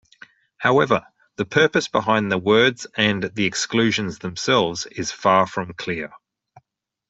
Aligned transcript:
However, 0.57 1.05
the 1.35 1.45
purpose 1.45 1.87
behind 1.87 2.31
the 2.31 2.39
words 2.39 2.87
and 2.97 3.21
the 3.21 3.45
exclusions 3.45 4.17
themselves 4.17 4.87
is 4.87 5.11
far 5.11 5.45
from 5.45 5.73
clear. 5.73 6.11